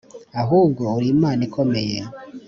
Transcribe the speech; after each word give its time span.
ahubwo 0.41 0.83
uri 0.97 1.07
imana 1.15 1.41
ikomeye 1.47 1.97